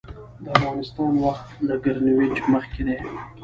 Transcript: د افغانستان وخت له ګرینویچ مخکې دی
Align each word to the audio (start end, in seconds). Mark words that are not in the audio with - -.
د 0.43 0.45
افغانستان 0.57 1.11
وخت 1.25 1.47
له 1.67 1.75
ګرینویچ 1.83 2.35
مخکې 2.53 2.81
دی 2.87 2.95